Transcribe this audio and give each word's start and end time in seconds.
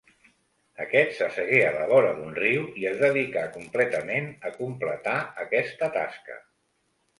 Aquest 0.85 1.11
s'assegué 1.17 1.59
a 1.65 1.73
la 1.75 1.83
vora 1.91 2.13
d'un 2.21 2.33
riu 2.39 2.65
i 2.85 2.89
es 2.93 2.97
dedicà 3.03 3.45
completament 3.59 4.33
a 4.51 4.55
completar 4.59 5.17
aquesta 5.47 5.93
tasca. 6.01 6.43